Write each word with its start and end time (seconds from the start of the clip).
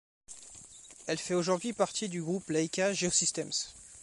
Elle 1.05 1.19
fait 1.19 1.35
aujourd'hui 1.35 1.73
partie 1.73 2.09
du 2.09 2.23
groupe 2.23 2.49
Leica 2.49 2.91
Geosystems. 2.91 3.69